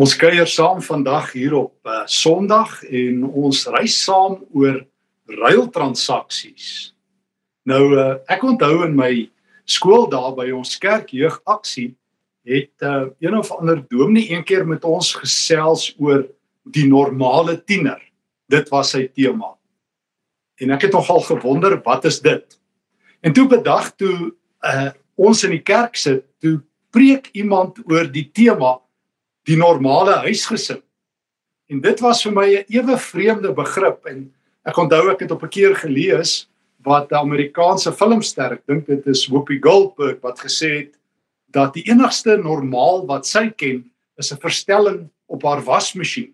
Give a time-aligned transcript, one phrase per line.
[0.00, 4.78] Ons kuier saam vandag hier op uh, Sondag en ons reis saam oor
[5.28, 6.94] ruiltransaksies.
[7.68, 9.10] Nou uh, ek onthou in my
[9.68, 11.90] skool daar by ons kerk jeugaksie
[12.48, 16.24] het uh, een of ander dominee een keer met ons gesels oor
[16.72, 18.00] die normale tiener.
[18.48, 19.52] Dit was sy tema.
[20.56, 22.56] En ek het nogal gewonder wat is dit?
[23.20, 24.32] En toe bedag toe
[24.64, 24.88] uh,
[25.20, 26.62] ons in die kerk sit, toe
[26.96, 28.78] preek iemand oor die tema
[29.48, 30.82] die normale huisgesin.
[31.70, 34.32] En dit was vir my 'n ewe vreemde begrip en
[34.64, 36.48] ek onthou ek het op 'n keer gelees
[36.84, 40.98] wat 'n Amerikaanse filmster, ek dink dit is Whoopi Goldberg wat gesê het
[41.50, 46.32] dat die enigste normaal wat sy ken is 'n verstelling op haar wasmasjien.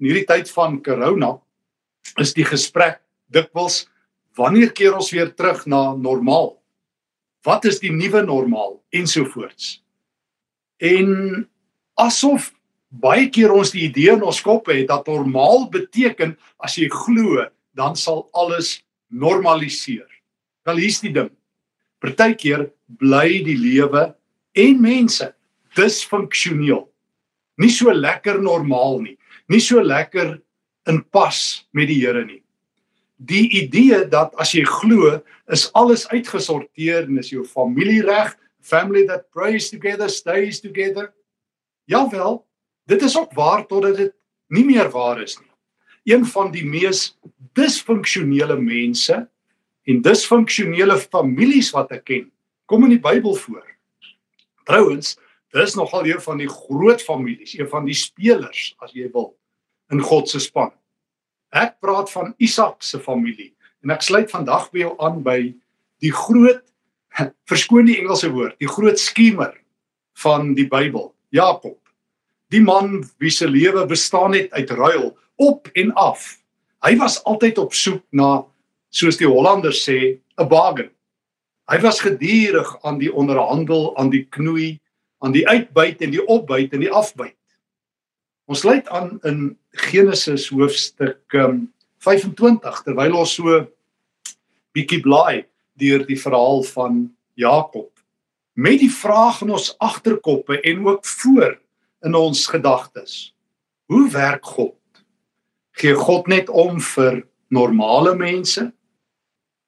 [0.00, 1.40] In hierdie tyd van corona
[2.18, 3.00] is die gesprek
[3.32, 3.88] dikwels
[4.36, 6.56] wanneer keer ons weer terug na normaal?
[7.44, 9.82] Wat is die nuwe normaal ensovoorts?
[10.76, 11.48] En
[12.00, 12.52] asof
[12.90, 17.44] baie keer ons die idee in ons kop het dat normaal beteken as jy glo,
[17.76, 18.80] dan sal alles
[19.12, 20.06] normaliseer.
[20.66, 21.30] Wel hier's die ding.
[22.02, 22.68] Partykeer
[23.00, 24.08] bly die lewe
[24.56, 25.28] en mense
[25.76, 26.86] disfunksioneel.
[27.60, 29.16] Nie so lekker normaal nie.
[29.48, 30.36] Nie so lekker
[30.90, 31.38] in pas
[31.76, 32.42] met die Here nie.
[33.16, 35.20] Die idee dat as jy glo,
[35.52, 41.12] is alles uitgesorteer en is jou familie reg, family that prays together stays together.
[41.86, 42.40] Jawel,
[42.90, 44.14] dit is ook waar totdat dit
[44.50, 45.50] nie meer waar is nie.
[46.14, 47.16] Een van die mees
[47.58, 49.16] disfunksionele mense
[49.86, 52.28] en disfunksionele families wat ek ken,
[52.66, 53.64] kom in die Bybel voor.
[54.66, 55.14] Trouwens,
[55.54, 59.32] dis nogal een van die groot families, een van die spelers as jy wil
[59.94, 60.72] in God se span.
[61.54, 63.52] Ek praat van Isak se familie
[63.86, 65.38] en ek sluit vandag by jou aan by
[66.02, 66.64] die groot
[67.50, 69.54] verskoon die Engelse woord, die groot skemer
[70.18, 71.78] van die Bybel, Jakob.
[72.52, 76.36] Die man wie se lewe bestaan net uit ruil op en af.
[76.84, 78.44] Hy was altyd op soek na
[78.94, 80.90] soos die Hollanders sê, 'n bargain.
[81.68, 84.78] Hy was gedurig aan die onderhandel, aan die knoei,
[85.18, 87.34] aan die uitbuit en die opbuit en die afbuit.
[88.46, 89.58] Ons sluit aan in
[89.90, 93.66] Genesis hoofstuk um, 25 terwyl ons so
[94.76, 95.46] bietjie blaai
[95.80, 97.00] deur die verhaal van
[97.34, 97.95] Jakob
[98.56, 101.58] met die vraag in ons agterkoppe en ook voor
[102.06, 103.34] in ons gedagtes.
[103.92, 105.04] Hoe werk God?
[105.76, 107.20] Gee God net om vir
[107.52, 108.70] normale mense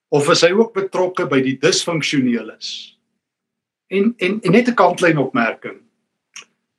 [0.08, 2.96] of is hy ook betrokke by die disfunksioneles?
[3.92, 5.80] En en, en net 'n kantlyn opmerking.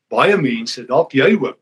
[0.09, 1.61] Baie mense, dalk jy ook,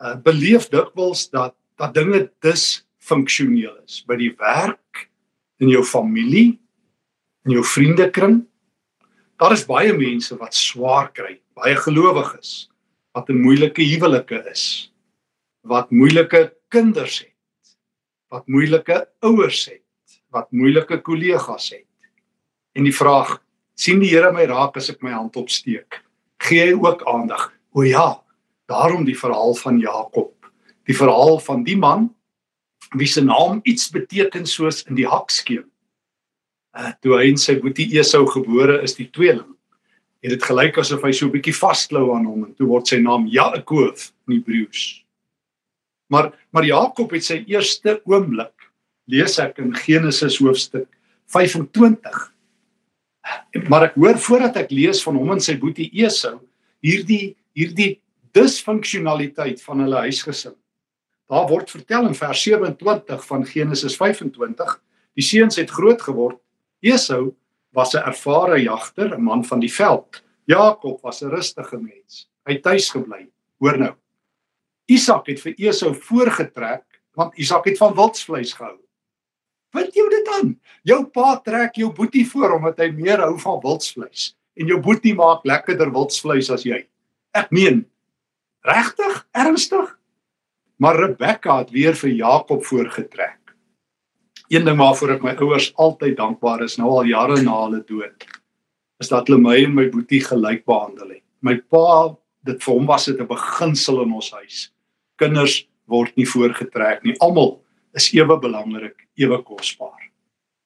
[0.00, 5.08] uh, beleef dikwels dat dat dinge disfunksioneel is by die werk,
[5.58, 6.58] in jou familie,
[7.44, 8.44] in jou vriendekring.
[9.40, 12.68] Daar is baie mense wat swaar kry, baie gelowiges
[13.14, 14.92] wat 'n moeilike huwelike is,
[15.62, 17.76] wat moeilike kinders het,
[18.30, 19.82] wat moeilike ouers het,
[20.30, 21.86] wat moeilike kollegas het.
[22.74, 23.42] En die vraag,
[23.74, 26.02] sien die Here my raak as ek my hand opsteek?
[26.38, 27.52] Gee hy ook aandag?
[27.72, 28.22] O ja,
[28.66, 30.34] daarom die verhaal van Jakob,
[30.86, 32.14] die verhaal van die man
[32.94, 35.64] wie se naam iets beteken soos in die hakskeem.
[36.74, 39.54] Uh, toe hy en sy boetie Esau gebore is, die tweeling
[40.24, 42.98] het dit gelyk asof hy so 'n bietjie vasklou aan hom en toe word sy
[42.98, 45.04] naam Jakob in Hebreëus.
[46.10, 48.70] Maar maar Jakob het sy eerste oomblik
[49.06, 50.88] lees ek in Genesis hoofstuk
[51.26, 52.32] 25.
[53.68, 56.40] Maar ek hoor voordat ek lees van hom en sy boetie Esau
[56.80, 58.00] hierdie hierdie
[58.34, 60.56] disfunksionaliteit van hulle huisgesin.
[61.30, 64.80] Daar word vertel in vers 27 van Genesis 25,
[65.14, 66.40] die seuns het groot geword.
[66.84, 67.32] Esau
[67.72, 70.22] was 'n ervare jagter, 'n man van die veld.
[70.44, 72.28] Jakob was 'n rustige mens.
[72.44, 73.28] Hy het tuis gebly.
[73.58, 73.94] Hoor nou.
[74.86, 76.84] Isak het vir Esau voorgetrek
[77.14, 78.78] want Isak het van wildsvleis gehou.
[79.70, 80.60] Wat jou dit aan?
[80.82, 85.14] Jou pa trek jou boetie voor omdat hy meer hou van wildsvleis en jou boetie
[85.14, 86.86] maak lekkerder wildsvleis as jy.
[87.34, 87.84] Ek meen
[88.62, 89.98] regtig, ernstig?
[90.76, 93.43] Maar Rebekka het weer vir Jakob voorgetrek.
[94.54, 98.26] Een ding waarvoor ek my ouers altyd dankbaar is nou al jare na hulle dood,
[99.02, 101.22] is dat hulle my en my boetie gelyk behandel het.
[101.42, 102.14] My pa,
[102.46, 104.70] dit vir hom was dit 'n beginsel in ons huis.
[105.18, 107.16] Kinders word nie voorgetrek nie.
[107.18, 107.58] Almal
[107.94, 110.12] is ewe belangrik, ewe kosbaar.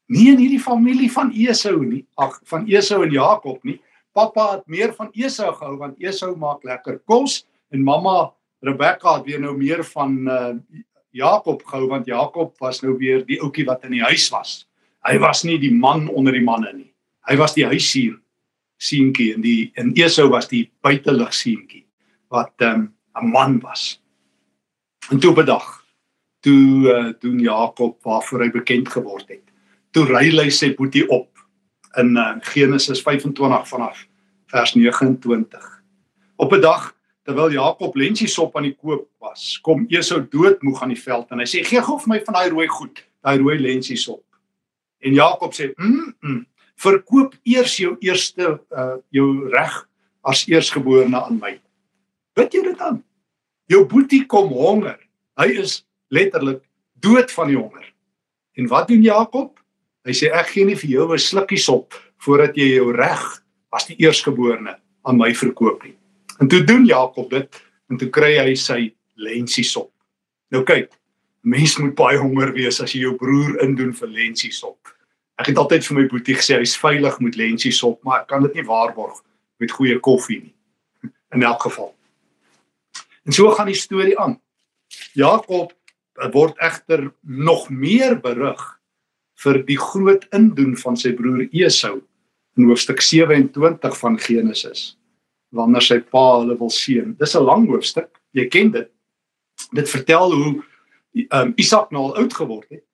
[0.08, 3.80] Nie in hierdie familie van Esau nie, ag van Esau en Jakob nie.
[4.12, 9.24] Pappa het meer van Esau gehou want Esau maak lekker kos en mamma Rebekka het
[9.24, 10.54] weer nou meer van uh,
[11.10, 14.68] Jakob gehou want Jakob was nou weer die ouetjie wat in die huis was.
[15.06, 16.92] Hy was nie die man onder die manne nie.
[17.28, 18.18] Hy was die huisier
[18.78, 21.88] seentjie en die en Esau was die buitelug seentjie.
[22.28, 24.02] wat 'n um, 'n man was.
[25.10, 25.84] En toe bedag
[26.40, 29.42] toe uh, doen Jakob waarvoor hy bekend geword het.
[29.90, 31.38] Toe ry hy sy boetie op
[31.96, 34.06] in uh, Genesis 25 vanaf
[34.46, 35.82] vers 29.
[36.36, 36.94] Op 'n dag
[37.28, 41.48] terwyl Jakob lentsiesop aan die koop was, kom Esau doodmoeg aan die veld en hy
[41.50, 44.22] sê gee gou vir my van daai rooi goed, daai rooi lentsiesop.
[45.04, 46.46] En Jakob sê, "Mm, mm
[46.78, 49.88] verkoop eers jou eerste uh jou reg
[50.22, 51.60] as eersgeborene aan my."
[52.36, 53.02] Weet jy dit dan?
[53.66, 54.98] Jou boetie kom honger.
[55.36, 56.62] Hy is letterlik
[56.94, 57.92] dood van die honger.
[58.56, 59.58] En wat doen Jakob?
[60.04, 61.94] Hy sê ek gee nie vir jou 'n slukkie sop
[62.24, 65.98] voordat jy jou reg as die eersgeborene aan my verkoop nie.
[66.38, 69.90] En toe doen Jakob dit en toe kry hy sy lensiesop.
[70.54, 70.92] Nou kyk,
[71.42, 74.92] mens moet baie honger wees as jy jou broer indoen vir lensiesop.
[75.38, 78.58] Ek het altyd vir my boetie gesê hy's veilig met lensiesop, maar ek kan dit
[78.58, 79.18] nie waarborg
[79.58, 80.54] met goeie koffie nie.
[81.34, 81.90] In elk geval.
[83.26, 84.38] En so gaan die storie aan.
[85.18, 85.74] Jakob
[86.34, 88.62] word egter nog meer berig
[89.42, 91.98] vir die groot indoen van sy broer Esau
[92.58, 94.98] in hoofstuk 27 van Genesis
[95.54, 97.16] wanneer sy pa hulle wil seën.
[97.18, 98.10] Dis 'n lang hoofstuk.
[98.32, 98.90] Jy ken dit.
[99.72, 100.64] Dit vertel hoe
[101.30, 102.84] um, Isak nou al oud geword het.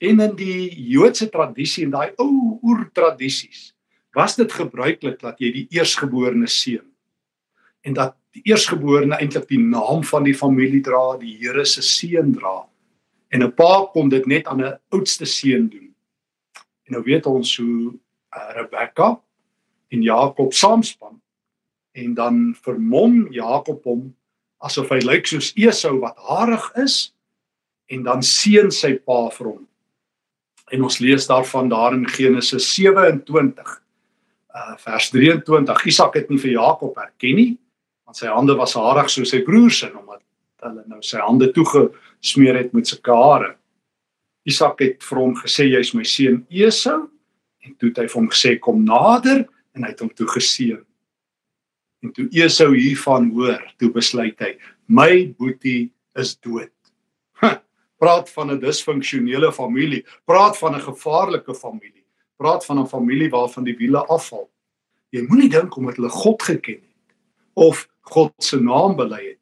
[0.00, 3.72] En in die Joodse tradisie en daai ou oertradisies
[4.14, 6.84] was dit gebruiklik dat jy die eersgeborene seën.
[7.82, 12.32] En dat die eersgeborene eintlik die naam van die familie dra, die Here se seën
[12.34, 12.66] dra.
[13.30, 15.94] En 'n pa kon dit net aan 'n oudste seun doen.
[16.86, 17.92] En nou weet ons hoe
[18.36, 19.20] uh, Rebekka
[19.88, 21.20] en Jakob saamspan
[21.94, 24.08] en dan vermom Jakob hom
[24.64, 26.96] asof hy lyk soos Esau wat harig is
[27.92, 29.64] en dan seën sy pa vir hom.
[30.72, 33.80] En ons lees daarvan daar in Genesis 27
[34.54, 35.86] uh vers 23.
[35.90, 37.52] Isak het nie vir Jakob herken nie
[38.04, 40.22] want sy hande was harig soos sy broer se omdat
[40.64, 43.54] hulle nou sy hande toegesmeer het met sy hare.
[44.44, 47.04] Isak het vir hom gesê jy's my seun Esau
[47.64, 49.44] en toe het hy vir hom gesê kom nader
[49.74, 50.82] en hy het hom toe geseën.
[52.04, 54.52] En toe Esau hiervan hoor, toe besluit hy,
[54.92, 55.88] my boetie
[56.20, 56.72] is dood.
[57.40, 57.56] Ha,
[57.98, 62.04] praat van 'n disfunksionele familie, praat van 'n gevaarlike familie,
[62.36, 64.50] praat van 'n familie waarvan die wiele afval.
[65.10, 67.14] Jy moenie dink omdat hulle God geken het
[67.54, 69.40] of God se naam bely het,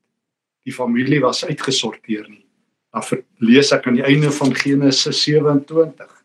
[0.62, 2.47] die familie was uitgesorteer nie.
[2.93, 6.25] Dan lees ek aan die einde van Genesis 27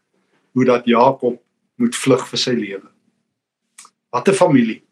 [0.51, 1.42] hoe dat Jakob
[1.75, 2.90] moet vlug vir sy lewe.
[4.10, 4.87] Wat 'n familie.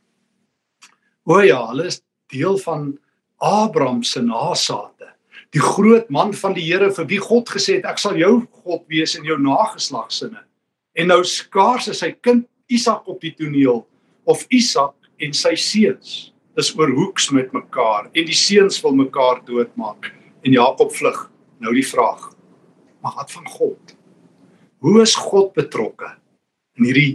[1.26, 2.92] O ja, hulle is deel van
[3.42, 5.10] Abraham se nageslagte.
[5.56, 8.84] Die groot man van die Here vir wie God gesê het ek sal jou God
[8.92, 10.44] wees in jou nageslagsinne.
[10.96, 13.84] En nou skaars is sy kind Isak op die toneel
[14.30, 16.14] of Isak en sy seuns
[16.60, 20.12] is oor hoeks met mekaar en die seuns wil mekaar doodmaak
[20.46, 21.26] en Jakob vlug.
[21.58, 22.30] Nou die vraag.
[23.02, 23.96] Maar wat van God?
[24.86, 26.12] Hoe is God betrokke
[26.78, 27.14] in hierdie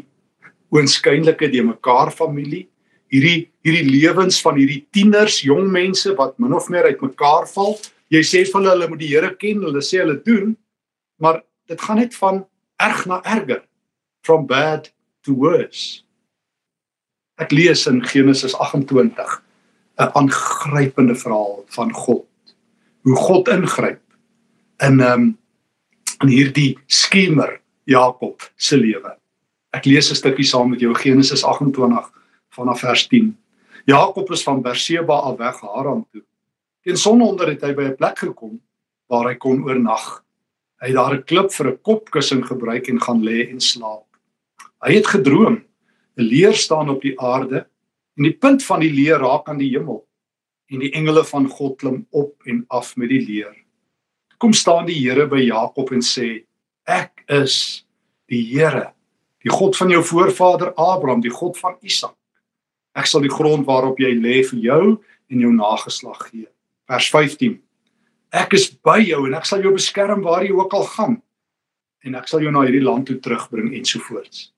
[0.75, 2.67] oënskynlike de mekaar familie
[3.11, 7.77] hierdie hierdie lewens van hierdie tieners, jong mense wat min of meer uitmekaar val.
[8.11, 10.55] Jy sê van hulle moet die Here ken, hulle sê hulle doen,
[11.21, 12.45] maar dit gaan net van
[12.81, 13.61] erg na erger,
[14.25, 14.89] from bad
[15.27, 16.01] to worse.
[17.41, 19.43] Ek lees in Genesis 28
[20.01, 22.27] 'n aangrypende verhaal van God.
[23.05, 24.01] Hoe God ingryp
[24.81, 25.39] in ehm um,
[26.21, 29.17] in hierdie skemer Jakob se lewe.
[29.73, 32.11] Ek lees 'n stukkie saam met jou Genesis 28
[32.61, 33.31] vanaf vers 10.
[33.89, 36.23] Jakob is van Berseba af weg Haran toe.
[36.85, 38.61] Teen sononder het hy by 'n plek gekom
[39.09, 40.25] waar hy kon oornag.
[40.81, 44.07] Hy het daar 'n klip vir 'n kopkussing gebruik en gaan lê en slaap.
[44.85, 45.65] Hy het gedroom:
[46.17, 47.67] 'n leer staan op die aarde
[48.17, 50.07] en die punt van die leer raak aan die hemel
[50.71, 53.57] en die engele van God klim op en af met die leer.
[54.39, 56.45] Kom staan die Here by Jakob en sê:
[56.87, 57.85] Ek is
[58.29, 58.93] die Here,
[59.43, 62.20] die God van jou voorvader Abraham, die God van Isak.
[62.99, 64.85] Ek sal die grond waarop jy lê vir jou
[65.31, 66.47] en jou nageslag gee.
[66.91, 67.59] Vers 15.
[68.35, 71.19] Ek is by jou en ek sal jou beskerm waar jy ook al gaan
[72.07, 74.51] en ek sal jou na hierdie land toe terugbring ensovoorts.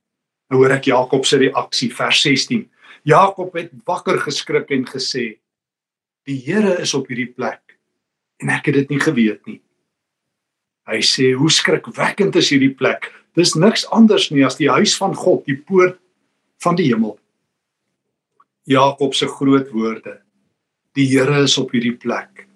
[0.53, 2.67] Nou hoor ek Jakob se reaksie vers 16.
[3.09, 5.39] Jakob het wakker geskrik en gesê:
[6.29, 7.79] "Die Here is op hierdie plek
[8.41, 9.61] en ek het dit nie geweet nie."
[10.87, 13.11] Hy sê: "Hoe skrikwekkend is hierdie plek?
[13.35, 15.99] Dis niks anders nie as die huis van God, die poort
[16.61, 17.19] van die hemel."
[18.69, 20.21] Jakob se groot woorde.
[20.93, 22.47] Die Here is op hierdie plek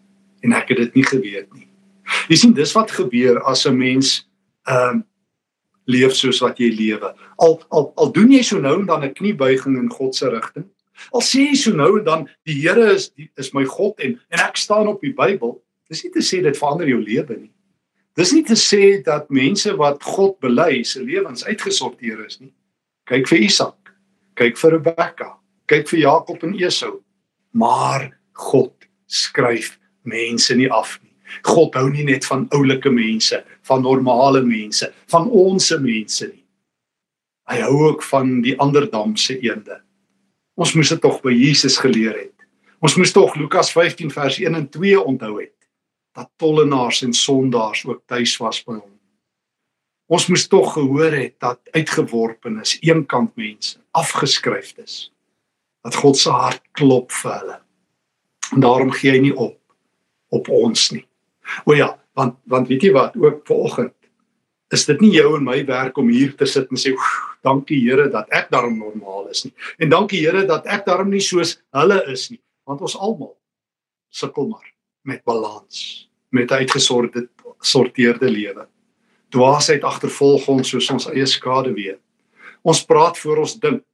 [0.45, 1.67] en ek het dit nie geweet nie.
[2.31, 4.29] Jy sien dis wat gebeur as 'n mens
[4.69, 5.03] ehm uh,
[5.87, 7.15] leef soos wat jy lewe.
[7.39, 10.67] Al al al doen jy so nou en dan 'n kniebuiging in God se rigting.
[11.13, 14.21] Al sê jy so nou en dan die Here is die, is my God en
[14.31, 17.53] en ek staan op die Bybel, dis nie te sê dit verander jou lewe nie.
[18.17, 22.53] Dis nie te sê dat mense wat God bely se lewens uitgesorteer is nie.
[23.07, 23.93] Kyk vir Isak,
[24.35, 25.37] kyk vir Rebekka,
[25.71, 27.01] kyk vir Jakob en Esau.
[27.53, 28.73] Maar God
[29.07, 31.13] skryf mense nie af nie.
[31.47, 36.45] God hou nie net van oulike mense, van normale mense, van onsse mense nie.
[37.51, 39.81] Hy hou ook van die ander damse eende.
[40.57, 42.47] Ons moes dit tog by Jesus geleer het.
[42.83, 45.53] Ons moes tog Lukas 15 vers 1 en 2 onthou het
[46.17, 48.95] dat tollenaars en sondaars ook tuis was by hom.
[50.09, 55.11] Ons moes tog gehoor het dat uitgeworpenes, eenkant mense, afgeskryf is.
[55.87, 57.59] Dat God se hart klop vir hulle.
[58.55, 59.55] En daarom gee hy nie op
[60.35, 61.05] op ons nie.
[61.65, 63.95] O ja, want want weet jy wat, ook vanoggend
[64.75, 66.91] is dit nie jou en my werk om hier te sit en sê
[67.47, 69.55] dankie Here dat ek daarom normaal is nie.
[69.79, 73.37] En dankie Here dat ek daarom nie soos hulle is nie, want ons almal
[74.11, 74.67] sukkel maar
[75.07, 77.31] met balans, met uitgesorteerde
[77.65, 78.67] sorteerde lewe.
[79.33, 82.01] Dwaasheid agtervolg ons soos ons eie skade weet.
[82.67, 83.85] Ons praat voor ons dink.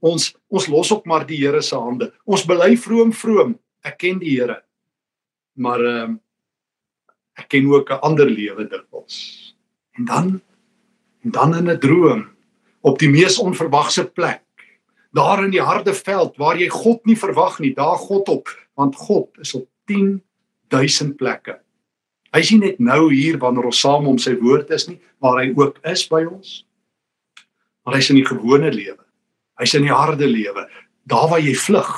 [0.00, 2.10] Ons ons los op maar die Here se hande.
[2.24, 3.54] Ons bely vroom vroom,
[3.84, 4.62] ek ken die Here.
[5.60, 6.20] Maar ehm um,
[7.40, 9.54] ek ken ook 'n ander lewe dikwels.
[9.96, 10.40] En dan
[11.24, 12.28] en dan in 'n droom
[12.80, 14.42] op die mees onverwagse plek.
[15.12, 18.96] Daar in die harde veld waar jy God nie verwag nie, daar God op, want
[18.96, 21.60] God is op 10000 plekke.
[22.30, 25.50] Hy nie net nou hier wanneer ons saam om sy woord is nie, maar hy
[25.56, 26.66] ook is by ons.
[27.84, 29.02] Maar hy's in die gewone lewe.
[29.60, 30.64] Hy's in die harde lewe,
[31.08, 31.90] daar waar jy vlug,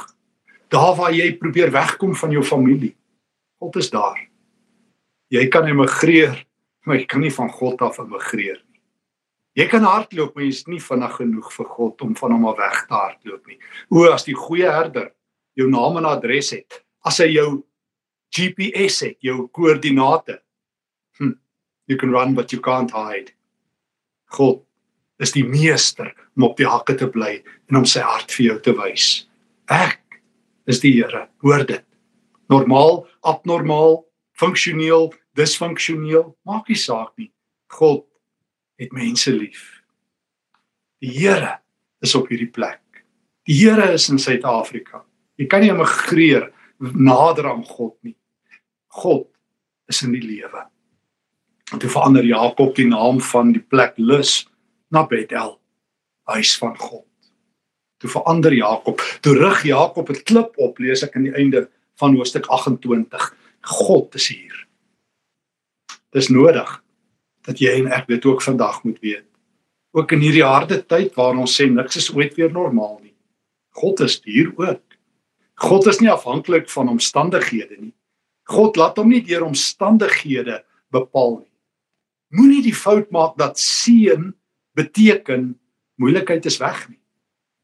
[0.73, 2.95] daar waar jy probeer wegkom van jou familie.
[3.63, 4.19] God is daar.
[5.33, 6.35] Jy kan emigreer,
[6.85, 8.81] maar jy kan nie van God af emigreer nie.
[9.63, 12.79] Jy kan hardloop, maar jy's nie vinnig genoeg vir God om van hom af weg
[12.89, 13.59] te hardloop nie.
[13.93, 15.13] O, as die goeie herder
[15.61, 17.49] jou naam en adres het, as hy jou
[18.33, 20.39] GPS het, jou koördinate.
[21.21, 21.37] Hm,
[21.87, 23.35] you can run but you can't hide.
[24.33, 24.63] God
[25.23, 27.37] is die meester om op die hakke te bly
[27.71, 29.09] en om sy hart vir jou te wys.
[29.71, 30.21] Ek
[30.71, 31.27] is die Here.
[31.45, 31.85] Hoor dit
[32.53, 34.03] normaal, abnormaal,
[34.37, 37.31] funksioneel, disfunksioneel, maak nie saak nie.
[37.73, 38.05] God
[38.81, 39.81] het mense lief.
[41.01, 41.57] Die Here
[42.05, 42.83] is op hierdie plek.
[43.49, 45.05] Die Here is in Suid-Afrika.
[45.41, 48.17] Jy kan nie emigreer nader aan God nie.
[48.93, 49.29] God
[49.89, 50.67] is in die lewe.
[51.73, 54.43] En toe verander Jakob die naam van die plek Lus
[54.93, 55.57] na Bethel,
[56.29, 57.09] huis van God.
[58.03, 62.17] Toe verander Jakob, toe rig Jakob 'n klip op, lees ek aan die einde van
[62.17, 63.35] hoofstuk 28.
[63.61, 64.67] God is hier.
[66.11, 66.83] Dis nodig
[67.47, 69.27] dat jy en ek dit ook vandag moet weet.
[69.93, 73.15] Ook in hierdie harde tyd waar ons sê niks is ooit weer normaal nie.
[73.71, 74.83] God is hier ook.
[75.55, 77.95] God is nie afhanklik van omstandighede nie.
[78.45, 81.53] God laat hom nie deur omstandighede bepaal nie.
[82.33, 84.33] Moenie die fout maak dat seën
[84.79, 85.53] beteken
[86.01, 87.03] moeilikheid is weg nie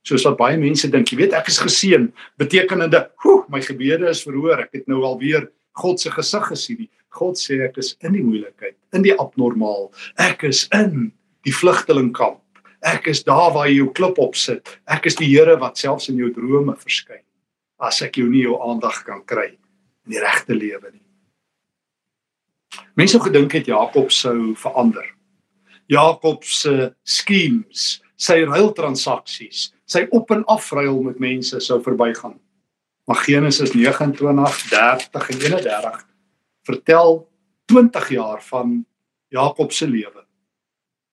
[0.09, 1.11] soos wat baie mense dink.
[1.13, 2.09] Jy weet, ek is geseën,
[2.41, 4.61] betekenende, "Hoe, my gebede is verhoor.
[4.61, 8.77] Ek het nou alweer God se gesig gesien." God sê ek is in die moeilikheid,
[8.93, 9.93] in die abnormaal.
[10.19, 11.13] Ek is in
[11.45, 12.41] die vlugtelingkamp.
[12.83, 14.79] Ek is daar waar jy jou klip op sit.
[14.87, 17.25] Ek is die Here wat selfs in jou drome verskyn.
[17.81, 19.57] As ek jou nie jou aandag kan kry
[20.07, 21.03] in die regte lewe nie.
[22.97, 25.18] Mense gedink het Jakob sou verander.
[25.89, 32.37] Jakob se schemes, sy ruiltransaksies, sy op en af ruil met mense sou verbygaan.
[33.09, 36.03] Maar Genesis 29, 30 en 31
[36.69, 37.29] vertel
[37.73, 38.85] 20 jaar van
[39.33, 40.27] Jakob se lewe.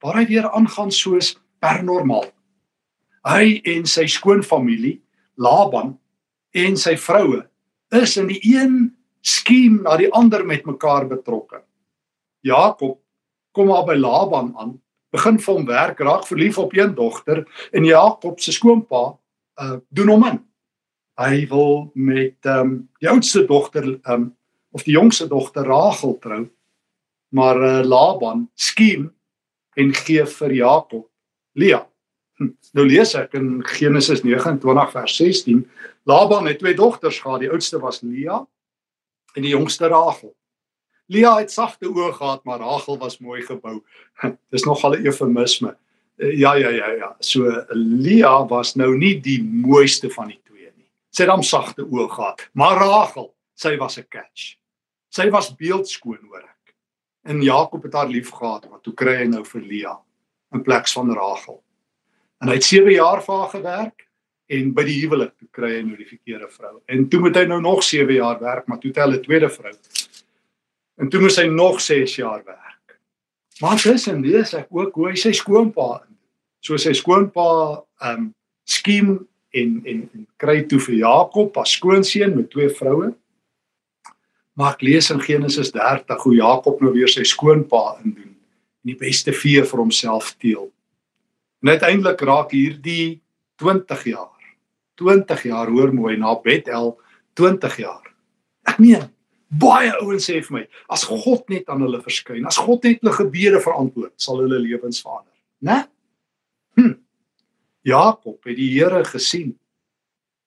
[0.03, 2.27] Waar hy weer aangaan soos per normaal.
[3.23, 4.99] Hy en sy skoonfamilie,
[5.39, 5.95] Laban
[6.55, 7.41] en sy vroue
[7.95, 8.75] is in die een
[9.25, 11.63] skiem na die ander met mekaar betrokke.
[12.45, 12.99] Jakob
[13.55, 14.75] kom maar by Laban aan
[15.15, 19.05] begin vir hom werk, raak verlief op een dogter en Jakob se skoonpa
[19.61, 20.39] uh doen hom in.
[21.21, 24.25] Hy wil met ehm um, die oudste dogter ehm um,
[24.75, 26.43] of die jongste dogter Rachel trou.
[27.31, 29.07] Maar uh, Laban skiem
[29.75, 31.07] en gee vir Jakob
[31.55, 31.85] Lea.
[32.35, 35.63] Hm, nou lees ek in Genesis 29 vers 16,
[36.03, 38.41] Laban het twee dogters gehad, die oudste was Lea
[39.35, 40.35] en die jongste Rachel.
[41.07, 43.81] Lia het sagte oë gehad, maar Rachel was mooi gebou.
[44.51, 45.75] Dis nogal 'n eufemisme.
[46.17, 47.15] Eh, ja ja ja ja.
[47.19, 50.89] So Lia was nou nie die mooiste van die twee nie.
[51.11, 54.57] Sy het hom sagte oë gehad, maar Rachel, sy was 'n catch.
[55.09, 56.75] Sy was beeldskoon hoor ek.
[57.23, 59.99] En Jakob het haar lief gehad, maar toe kry hy nou vir Lia
[60.53, 61.63] in plek van Rachel.
[62.41, 64.07] En hy het 7 jaar vir haar gewerk
[64.47, 66.81] en by die huwelik toe kry hy nou die verkeerde vrou.
[66.85, 69.49] En toe moet hy nou nog 7 jaar werk, maar toe het hy 'n tweede
[69.49, 69.73] vrou.
[70.99, 72.99] En toe moet hy nog 6 jaar werk.
[73.59, 76.03] Maar tussen lees ek ook hoe hy sy skoonpa.
[76.63, 77.47] So sy skoonpa
[78.03, 78.31] ehm um,
[78.65, 79.11] skiem
[79.53, 83.13] en en en kry toe vir Jakob as skoonseun met twee vroue.
[84.55, 88.97] Maar ek lees in Genesis 30 hoe Jakob nou weer sy skoonpa indoen en die
[88.99, 90.71] beste vee vir homself teel.
[91.63, 93.21] En uiteindelik raak hierdie
[93.61, 94.35] 20 jaar
[94.95, 96.95] 20 jaar hoor mooi na Bethel
[97.33, 98.03] 20 jaar.
[98.63, 99.03] Ek meen
[99.49, 103.13] baie ouens sê vir my as God net aan hulle verskyn, as God net hulle
[103.15, 105.83] gebede verantwoord, sal hulle lewens verander, né?
[106.75, 106.97] Hm.
[107.85, 109.53] Jakob het die Here gesien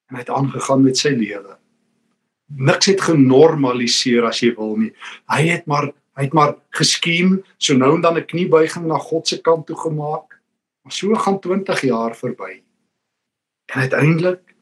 [0.08, 1.56] en hy het aangegaan met sy lewe.
[2.58, 4.92] Niks het genormaliseer as jy wil nie.
[5.28, 9.28] Hy het maar hy het maar geskiem, so nou en dan 'n kniebuiging na God
[9.28, 10.40] se kant toe gemaak.
[10.82, 12.62] Maar so gaan 20 jaar verby.
[13.66, 14.54] En uiteindelik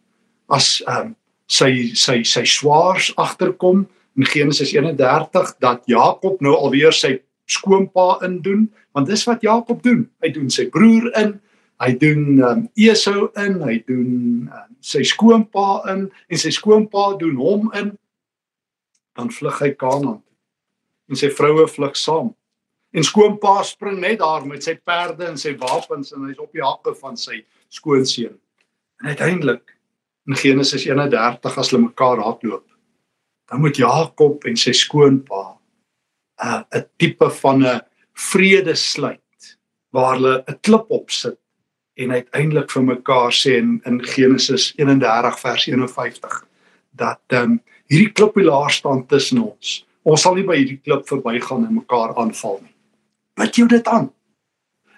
[0.49, 1.17] as ehm um,
[1.47, 3.87] sy sy sy swaars agterkom
[4.17, 10.07] in Genesis 31 dat Jakob nou alweer sy skoonpa indoen, want dis wat Jakob doen.
[10.25, 11.37] Hy doen sy broer in,
[11.83, 14.09] hy doen um, Esau in, hy doen
[14.49, 17.93] um, sy skoonpa in en sy skoonpa doen hom in.
[19.17, 20.23] Dan vlug hy Kanaan.
[21.07, 22.33] En sy vroue vlug saam.
[22.97, 26.65] En skoonpa spring net daar met sy perde en sy wapens en hy's op die
[26.65, 27.43] hakke van sy
[27.73, 28.35] skoonseun.
[29.03, 29.77] En uiteindelik
[30.27, 32.65] in Genesis 31 as hulle mekaar hardloop,
[33.47, 35.43] dan moet Jakob en sy skoonpa
[36.43, 37.81] 'n uh, 'n tipe van 'n
[38.13, 39.59] vrede sluit
[39.91, 41.39] waar hulle 'n klip op sit
[41.95, 46.45] en uiteindelik vir mekaar sê in, in Genesis 31 vers 51
[46.91, 49.87] dat ehm um, hierdie klippilaar staan tussen ons.
[50.03, 52.75] Ons sal nie by hierdie klip verbygaan en mekaar aanval nie.
[53.39, 54.11] Wat jou dit aan?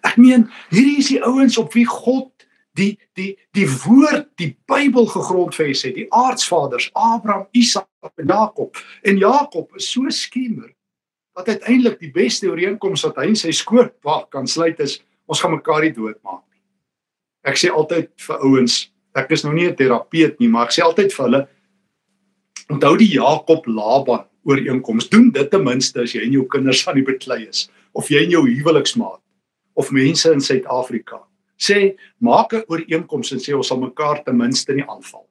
[0.07, 2.31] Ek meen, hierdie is die ouens op wie God
[2.79, 9.19] die die die woord die Bybel gegrondves het die aardsvaders Abraham, Isak en Jakob en
[9.19, 10.71] Jakob is so skiemer
[11.37, 15.55] dat uiteindelik die beste ooreenkoms wat hy en sy skoonpa kan sluit is ons gaan
[15.55, 16.63] mekaar nie doodmaak nie.
[17.47, 20.83] Ek sê altyd vir ouens, ek is nou nie 'n terapeut nie, maar ek sê
[20.83, 21.49] altyd vir hulle
[22.71, 25.09] onthou die Jakob Laban ooreenkoms.
[25.09, 28.25] Doen dit ten minste as jy en jou kinders aan die beklei is of jy
[28.25, 29.21] en jou huweliksmaat
[29.75, 31.21] of mense in Suid-Afrika
[31.59, 35.28] sê maak 'n ooreenkoms en sê ons sal mekaar ten minste nie aanval.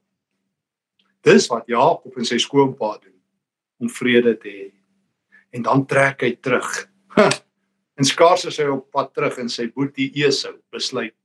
[1.28, 3.16] Dis wat Jakob en sy skoonpa doen
[3.84, 4.68] om vrede te hê.
[5.56, 6.70] En dan trek hy terug.
[7.98, 11.16] En skaars is hy op pad terug en sy boetie Esau besluit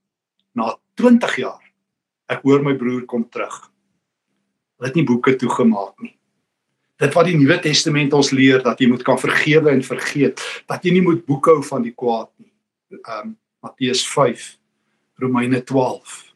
[0.56, 1.60] na 20 jaar
[2.32, 3.58] ek hoor my broer kom terug.
[4.78, 6.14] Hulle het nie boeke toegemaak nie.
[7.02, 10.84] Dit wat die Nuwe Testament ons leer dat jy moet kan vergewe en vergeet, dat
[10.84, 12.52] jy nie moet boekhou van die kwaad nie.
[13.02, 14.02] Ehm um, Matteus
[15.22, 16.34] Romeine 12.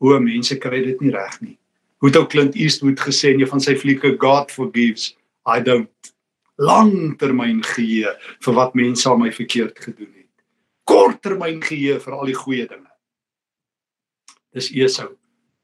[0.00, 1.58] Hoe mense kry dit nie reg nie.
[2.04, 5.14] Hoe het ou Clint Eastwood gesê in een van sy flieke God forgives,
[5.48, 6.10] I don't.
[6.60, 8.10] Langtermyn geheue
[8.44, 10.28] vir wat mense aan my verkeerd gedoen het.
[10.84, 12.92] Korttermyn geheue vir al die goeie dinge.
[14.52, 15.14] Dis Esau.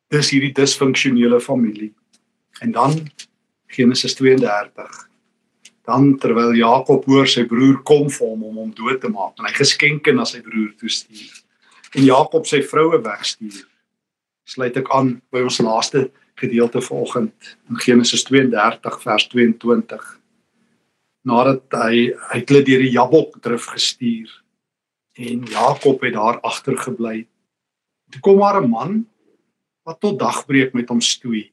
[0.08, 1.90] Dis hierdie disfunksionele familie.
[2.64, 2.96] En dan
[3.68, 4.96] Genesis 32
[5.84, 9.50] dan terwyl Jakob hoor sy broer kom vir hom om hom dood te maak en
[9.50, 11.36] hy geskenke na sy broer toe stuur
[11.98, 13.64] en Jakob sy vroue wegstuur.
[14.48, 16.08] Sluit ek aan by ons laaste
[16.40, 20.06] gedeelte vanoggend in Genesis 32 vers 22.
[21.28, 24.32] Nadat hy het hulle deur die Jabok drif gestuur
[25.20, 27.26] en Jakob het daar agtergebly.
[28.10, 29.06] Toe kom maar 'n man
[29.84, 31.52] wat tot dagbreek met hom stoei.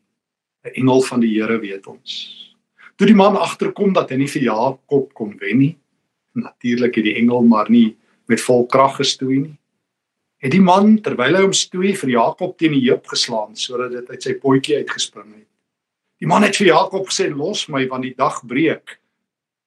[0.64, 2.12] 'n Engel van die Here weet ons.
[2.96, 5.78] Toe die man agterkom dat hy nie vir Jakob kon wen nie.
[6.34, 9.58] Natuurlik het die engel maar nie met vol krag gestoei nie
[10.38, 14.10] het die man terwyl hy hom stoei vir Jakob teen die heup geslaan sodat dit
[14.12, 15.48] uit sy potjie uitgespring het.
[16.22, 18.98] Die man het vir Jakob gesê los my want die dag breek.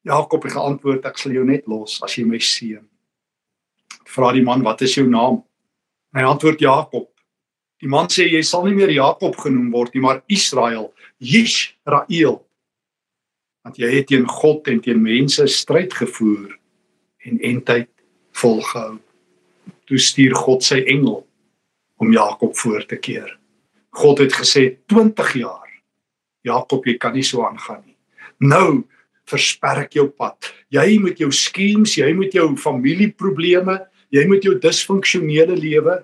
[0.06, 2.84] Jakob het geantwoord ek sal jou net los as jy my seën.
[4.10, 5.42] Vra die man wat is jou naam?
[6.14, 7.10] Hy antwoord Jakob.
[7.80, 12.40] Die man sê jy sal nie meer Jakob genoem word nie maar Israel, Yisrael.
[13.64, 16.56] Want jy het teen God en teen mense stryd gevoer
[17.26, 17.90] en entheid
[18.38, 18.98] volgehou
[19.90, 21.24] toe stuur God sy engel
[22.00, 23.32] om Jakob voor te keer.
[23.90, 25.66] God het gesê 20 jaar.
[26.46, 27.96] Jakob, jy kan nie so aangaan nie.
[28.38, 28.84] Nou
[29.30, 30.46] versper ek jou pad.
[30.70, 33.76] Jy met jou skems, jy met jou familieprobleme,
[34.14, 35.98] jy met jou disfunksionele lewe.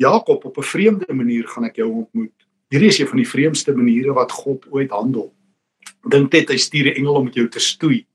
[0.00, 2.36] Jakob, op 'n vreemde manier gaan ek jou ontmoet.
[2.70, 5.32] Hierdie is een van die vreemdste maniere wat God ooit handel.
[6.08, 8.06] Dink net hy stuur 'n engel om met jou te stoei.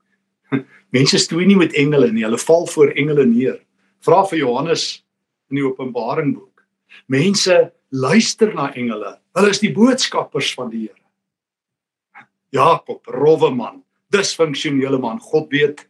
[0.95, 3.59] Mense stoei nie met engele nie, hulle val voor engele neer.
[4.01, 5.06] Vra vir Johannes
[5.49, 6.63] in die Openbaring boek.
[7.07, 9.17] Mense luister na engele.
[9.37, 12.25] Hulle is die boodskappers van die Here.
[12.55, 13.83] Jakob, rowwe man,
[14.13, 15.19] disfunksionele man.
[15.19, 15.83] God weet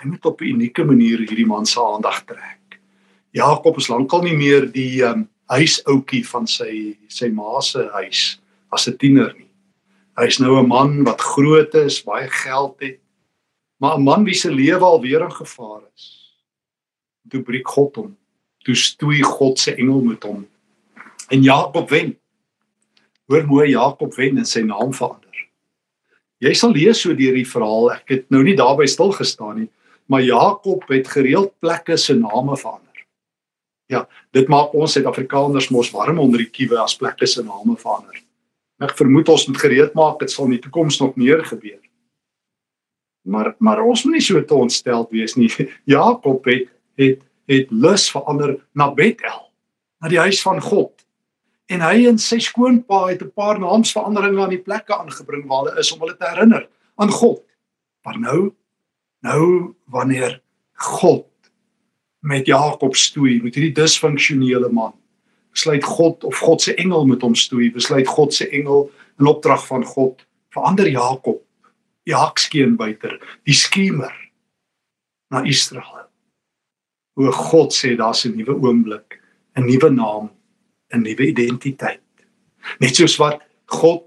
[0.00, 2.80] hy moet op 'n unieke manier hierdie man se aandag trek.
[3.32, 8.40] Jakob is lankal nie meer die um, huisouetjie van sy sy ma se huis
[8.72, 9.50] as 'n tiener nie.
[10.16, 13.00] Hy's nou 'n man wat groot is, baie geld het,
[13.80, 16.36] maar 'n man wie se lewe alweer in gevaar is.
[17.30, 18.16] Toe breek God hom.
[18.62, 20.44] Toe stoei God se engel met hom.
[21.30, 22.16] En Jakob wen.
[23.26, 25.22] Hoor mooi Jakob wen en sy naam verander.
[26.42, 27.92] Jy sal lees so deur die verhaal.
[27.94, 29.68] Ek het nou nie daarby stil gestaan nie,
[30.10, 32.88] maar Jakob het gereeld plekke se name verander.
[33.92, 38.18] Ja, dit maak ons Suid-Afrikaners mos warm onder die kiewe as plekke se name verander.
[38.82, 41.80] Ek vermoed ons moet gereed maak dit sal in die toekoms nog meer gebeur.
[43.22, 45.50] Maar maar ons moet nie so te ontstel wees nie.
[45.96, 47.22] Jakob het het
[47.52, 49.48] het lus verander na Bethel,
[50.00, 50.92] na die huis van God.
[51.72, 55.78] En hy en sy skoonpa het 'n paar naamsveranderinge aan die plekke aangebring waar hulle
[55.80, 57.44] is om hulle te herinner aan God.
[58.04, 58.52] Maar nou
[59.22, 60.40] nou wanneer
[60.74, 61.26] God
[62.20, 64.94] met Jakob stoei, met hierdie disfunksionele man,
[65.50, 69.66] besluit God of God se engel met hom stoei, besluit God se engel in opdrag
[69.66, 71.42] van God verander Jakob
[72.02, 73.14] Jaakskeenbuiter,
[73.46, 74.14] die skemer
[75.30, 76.08] na Israel.
[77.16, 79.20] O God sê daar's 'n nuwe oomblik,
[79.56, 80.30] 'n nuwe naam,
[80.92, 82.00] 'n nuwe identiteit.
[82.80, 84.02] Net soos wat God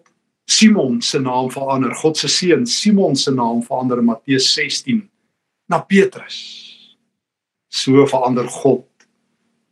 [0.48, 5.10] Simon se naam verander, God se seun Simon se naam verander in Matteus 16
[5.70, 6.38] na Petrus.
[7.70, 8.86] So verander God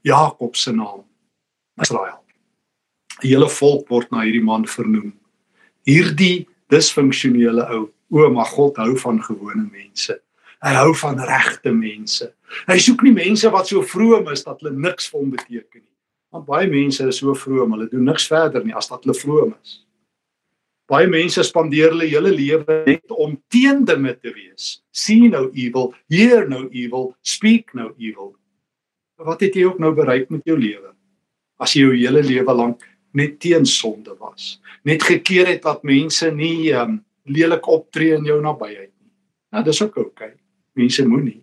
[0.04, 1.04] Jakob se naam
[1.82, 2.20] Israel.
[3.22, 5.14] Die hele volk word na hierdie man vernoem.
[5.86, 10.20] Hierdie disfunksionele ou O, maar God hou van gewone mense.
[10.64, 12.30] Hy hou van regte mense.
[12.70, 15.90] Hy soek nie mense wat so vroom is dat hulle niks vir hom beteken nie.
[16.34, 19.52] Want baie mense is so vroom, hulle doen niks verder nie as dat hulle vroom
[19.58, 19.82] is.
[20.90, 24.78] Baie mense spandeer hulle hele lewe net om teen dinge te wees.
[24.96, 28.32] See no evil, hear no evil, speak no evil.
[29.20, 30.94] Wat het jy ook nou bereik met jou lewe?
[31.60, 36.32] As jy jou hele lewe lank net teen sonde was, net gekeer het dat mense
[36.34, 36.98] nie um,
[37.30, 39.12] lelik optree in jou nabyheid nie.
[39.54, 40.32] Nou dis ook oukei.
[40.32, 40.43] Okay.
[40.74, 41.40] Mense moenie.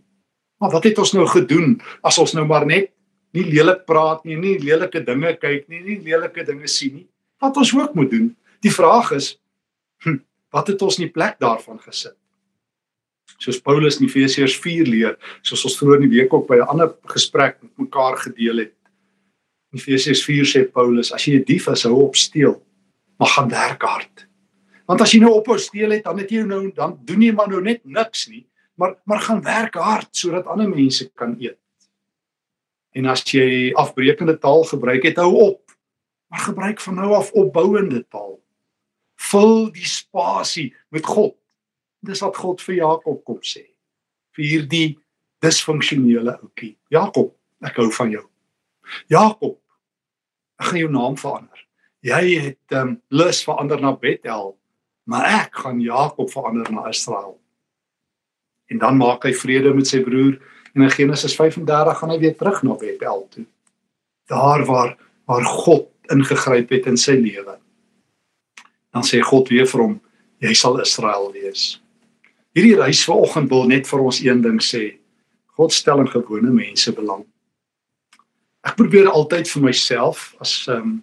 [0.61, 2.91] Maar wat het ons nou gedoen as ons nou maar net
[3.37, 7.07] nie lelik praat nie, nie lelike dinge kyk nie, nie lelike dinge sien nie?
[7.41, 8.33] Wat ons ook moet doen.
[8.61, 9.37] Die vraag is
[10.05, 10.21] hm,
[10.53, 12.17] wat het ons in die plek daarvan gesit?
[13.41, 15.15] Soos Paulus in Efesiërs 4 leer,
[15.47, 18.75] soos ons vroeër in die week ook by 'n ander gesprek met mekaar gedeel het.
[19.73, 22.61] In Efesiërs 4 sê Paulus, as jy 'n dief is, hou op steel,
[23.19, 24.27] maar gaan werk hard.
[24.87, 27.49] Want as jy nou ophou steel het, dan het jy nou dan doen jy maar
[27.49, 28.47] nou net niks nie,
[28.81, 31.59] maar maar gaan werk hard sodat ander mense kan eet.
[32.97, 35.77] En as jy afbreekende taal gebruik het, hou op.
[36.33, 38.39] Maar gebruik van nou af opbouende taal.
[39.31, 41.37] Vul die spasie met God.
[42.01, 43.67] Dis wat God vir Jakob kom sê.
[44.35, 44.89] Vir hierdie
[45.45, 46.77] disfunksionele ouetjie.
[46.89, 48.25] Jakob, ek hou van jou.
[49.13, 49.59] Jakob,
[50.59, 51.67] ek gaan jou naam verander.
[52.01, 54.57] Jy het ehm um, lus verander na Bethel
[55.11, 57.40] maar ek gaan Jakob verander na Israel.
[58.71, 60.37] En dan maak hy vrede met sy broer
[60.75, 63.47] en in Genesis 35 gaan hy weer terug na Bethel toe.
[64.31, 64.97] Daar waar
[65.31, 67.55] waar God ingegryp het in sy lewe.
[68.91, 69.93] Dan sê God weer vir hom,
[70.43, 71.77] jy sal Israel wees.
[72.57, 74.97] Hierdie reis vanoggend wil net vir ons een ding sê.
[75.55, 77.23] God stel in gewone mense belang.
[78.67, 80.99] Ek probeer altyd vir myself as ehm um,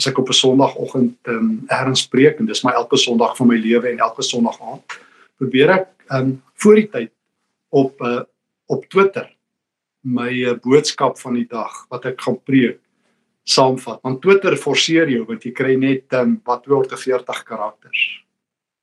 [0.00, 3.46] as ek op 'n Sondagoggend ehm um, erns preek en dis my elke Sondag van
[3.46, 4.98] my lewe en elke Sondag aand
[5.36, 7.12] probeer ek ehm um, voor die tyd
[7.72, 8.22] op uh,
[8.66, 9.26] op Twitter
[10.04, 12.80] my uh, boodskap van die dag wat ek gaan preek
[13.42, 14.00] saamvat.
[14.02, 18.02] Want Twitter forceer jou want jy kry net um, wat 40 karakters.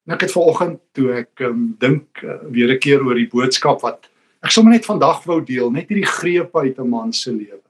[0.08, 3.82] En ek het vanoggend toe ek um, dink uh, weer 'n keer oor die boodskap
[3.82, 4.10] wat
[4.42, 7.62] ek sommer net vandag wou deel, net hierdie greep uit 'n man se lewe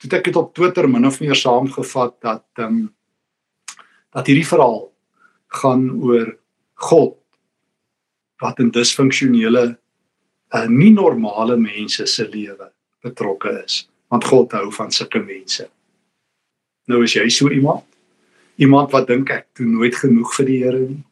[0.00, 2.88] toe ek dit op Twitter min of meer saamgevat dat um,
[4.10, 4.88] dat hierdie verhaal
[5.60, 6.32] gaan oor
[6.88, 7.18] God
[8.40, 9.64] wat in disfunksionele
[10.54, 12.70] uh, nie normale mense se lewe
[13.04, 15.68] betrokke is want God hou van sulke mense.
[16.90, 17.86] Nou is jy so iemand
[18.60, 21.02] iemand wat dink ek doen nooit genoeg vir die Here nie.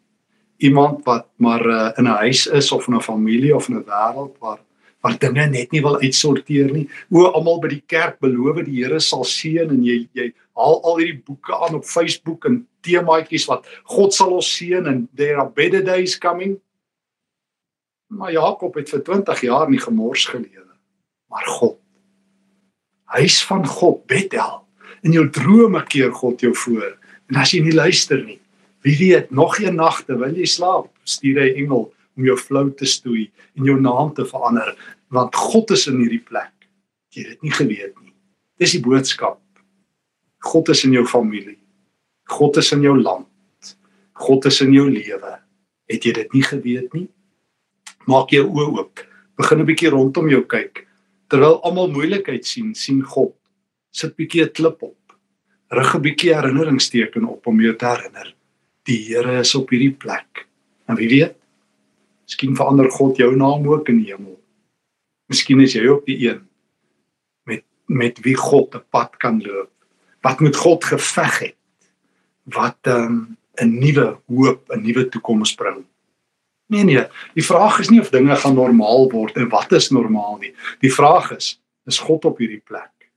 [0.69, 3.85] Iemand wat maar uh, in 'n huis is of in 'n familie of in 'n
[3.85, 4.59] wêreld waar
[5.01, 6.89] waar dinge net nie wil uitsorteer nie.
[7.11, 10.99] O, almal by die kerk beloof die Here sal seën en jy jy haal al
[10.99, 15.49] hierdie boeke aan op Facebook en temaatjies wat God sal ons seën en there are
[15.49, 16.59] better days coming.
[18.09, 20.73] Maar Jakob het vir 20 jaar nie gemors gelewe.
[21.29, 21.77] Maar God.
[23.05, 24.65] Huis van God, Bethel.
[25.03, 26.97] In jou drome keer God jou voor.
[27.29, 28.41] En as jy nie luister nie,
[28.87, 32.89] wie weet, nog een nagte wil jy slaap, stuur hy engel om jou flou te
[32.89, 34.73] stoei en jou naam te verander,
[35.13, 36.53] want God is in hierdie plek.
[37.13, 38.15] Jy het dit nie geweet nie.
[38.59, 39.41] Dis die boodskap.
[40.49, 41.59] God is in jou familie.
[42.29, 43.29] God is in jou land.
[44.19, 45.37] God is in jou lewe.
[45.89, 47.07] Het jy dit nie geweet nie?
[48.09, 49.03] Maak jou oë oop.
[49.37, 50.87] Begin 'n bietjie rondom jou kyk.
[51.29, 53.35] Terwyl almal moeilikheid sien, sien God.
[53.93, 54.97] Sit bietjie 'n klip op.
[55.71, 58.35] Rig 'n bietjie herinneringsteken op om jou te herinner.
[58.85, 60.49] Die Here is op hierdie plek.
[60.89, 61.37] En wie weet?
[62.25, 64.41] Miskien verander God jou naam ook in die hemel.
[65.29, 66.49] Miskien is jy ook die een
[67.45, 69.71] met met wie God 'n pad kan loop.
[70.23, 71.57] Wat met God geveg het.
[72.45, 75.85] Wat 'n um, nuwe hoop, 'n nuwe toekoms bring.
[76.69, 77.03] Nee nee,
[77.33, 80.51] die vraag is nie of dinge gaan normaal word en wat is normaal nie.
[80.85, 81.55] Die vraag is,
[81.89, 83.09] is God op hierdie plek?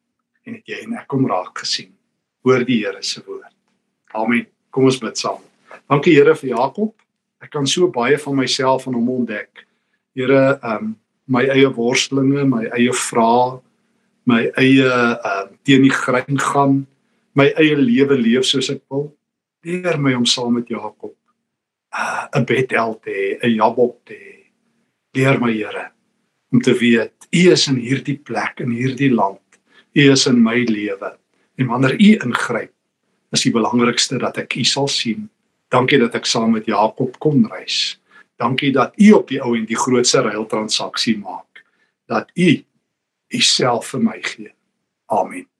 [0.47, 1.91] En het jy en ek kom raak gesien?
[2.47, 3.51] Hoor die Here se woord.
[4.15, 4.47] Amen.
[4.71, 5.43] Kom ons bid saam.
[5.91, 6.95] Dankie Here vir Jakob.
[7.43, 9.65] Ek kan so baie van myself aan hom ontdek.
[10.15, 10.97] Here, ehm um,
[11.31, 13.59] my eie worstelinge, my eie vrae,
[14.27, 16.85] my eie ehm uh, teen die grein gaan,
[17.35, 19.09] my eie lewe leef soos ek wil.
[19.67, 21.11] Leer my om saam met Jakob
[21.91, 24.37] 'n Bethel te hê, 'n Jabok te hê.
[25.13, 25.91] Leer my Here
[26.51, 29.39] om te weet U is in hierdie plek in hierdie land.
[29.95, 31.17] U is in my lewe.
[31.55, 32.73] En wanneer U ingryp,
[33.31, 35.29] is die belangrikste dat ek U sal sien.
[35.71, 37.95] Dankie dat ek saam met Jakob kon reis.
[38.35, 41.63] Dankie dat U op die ou en die grootste ruiltransaksie maak.
[42.11, 42.51] Dat U
[43.31, 44.51] U self vir my gee.
[45.07, 45.50] Amen.